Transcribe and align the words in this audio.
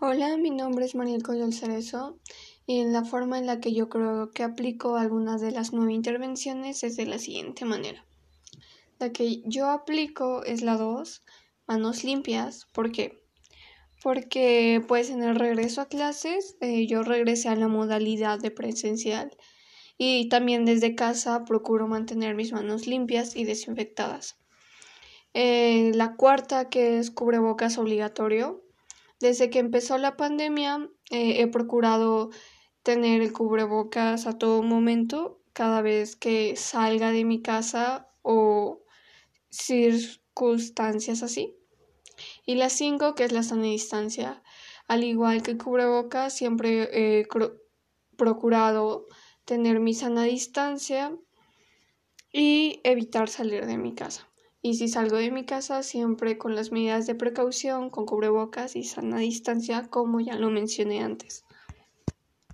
Hola, 0.00 0.36
mi 0.36 0.50
nombre 0.50 0.84
es 0.84 0.96
Mariel 0.96 1.22
Coyol 1.22 1.54
Cerezo 1.54 2.18
y 2.66 2.84
la 2.84 3.04
forma 3.04 3.38
en 3.38 3.46
la 3.46 3.60
que 3.60 3.72
yo 3.72 3.88
creo 3.88 4.32
que 4.32 4.42
aplico 4.42 4.96
algunas 4.96 5.40
de 5.40 5.52
las 5.52 5.72
nueve 5.72 5.92
intervenciones 5.92 6.82
es 6.82 6.96
de 6.96 7.06
la 7.06 7.20
siguiente 7.20 7.64
manera. 7.64 8.04
La 8.98 9.12
que 9.12 9.40
yo 9.46 9.70
aplico 9.70 10.42
es 10.42 10.62
la 10.62 10.76
2, 10.76 11.22
manos 11.68 12.02
limpias. 12.02 12.66
¿Por 12.72 12.90
qué? 12.90 13.22
Porque 14.02 14.84
pues 14.88 15.10
en 15.10 15.22
el 15.22 15.36
regreso 15.36 15.80
a 15.80 15.86
clases 15.86 16.56
eh, 16.60 16.88
yo 16.88 17.04
regresé 17.04 17.48
a 17.48 17.56
la 17.56 17.68
modalidad 17.68 18.40
de 18.40 18.50
presencial 18.50 19.30
y 19.96 20.28
también 20.28 20.64
desde 20.64 20.96
casa 20.96 21.44
procuro 21.44 21.86
mantener 21.86 22.34
mis 22.34 22.52
manos 22.52 22.88
limpias 22.88 23.36
y 23.36 23.44
desinfectadas. 23.44 24.36
Eh, 25.34 25.92
la 25.94 26.16
cuarta 26.16 26.68
que 26.68 26.98
es 26.98 27.12
cubrebocas 27.12 27.78
obligatorio 27.78 28.63
desde 29.24 29.48
que 29.48 29.58
empezó 29.58 29.96
la 29.96 30.18
pandemia 30.18 30.90
eh, 31.10 31.40
he 31.40 31.46
procurado 31.46 32.28
tener 32.82 33.22
el 33.22 33.32
cubrebocas 33.32 34.26
a 34.26 34.36
todo 34.36 34.62
momento 34.62 35.40
cada 35.54 35.80
vez 35.80 36.14
que 36.14 36.56
salga 36.56 37.10
de 37.10 37.24
mi 37.24 37.40
casa 37.40 38.10
o 38.20 38.82
circunstancias 39.48 41.22
así. 41.22 41.56
Y 42.44 42.56
la 42.56 42.68
cinco, 42.68 43.14
que 43.14 43.24
es 43.24 43.32
la 43.32 43.42
sana 43.42 43.62
distancia. 43.62 44.42
Al 44.88 45.04
igual 45.04 45.42
que 45.42 45.52
el 45.52 45.56
cubrebocas, 45.56 46.36
siempre 46.36 46.90
he 46.92 47.26
procurado 48.18 49.06
tener 49.46 49.80
mi 49.80 49.94
sana 49.94 50.24
distancia 50.24 51.16
y 52.30 52.82
evitar 52.84 53.30
salir 53.30 53.64
de 53.64 53.78
mi 53.78 53.94
casa. 53.94 54.28
Y 54.64 54.74
si 54.74 54.88
salgo 54.88 55.16
de 55.18 55.30
mi 55.30 55.44
casa, 55.44 55.84
siempre 55.84 56.38
con 56.38 56.56
las 56.56 56.72
medidas 56.72 57.06
de 57.06 57.14
precaución, 57.14 57.88
con 57.88 58.04
cubrebocas 58.04 58.74
y 58.74 58.82
sana 58.82 59.18
distancia, 59.18 59.86
como 59.88 60.18
ya 60.18 60.34
lo 60.34 60.50
mencioné 60.50 61.04
antes. 61.04 61.44